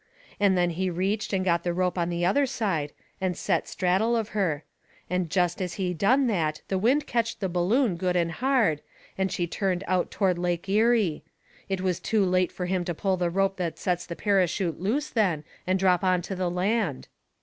[0.39, 4.15] And then he reached and got the rope on the other side, and set straddle
[4.15, 4.63] of her.
[5.11, 8.81] And jest as he done that the wind ketched the balloon good and hard,
[9.15, 11.21] and she turned out toward Lake Erie.
[11.69, 15.11] It was too late fur him to pull the rope that sets the parachute loose
[15.11, 17.07] then, and drop onto the land.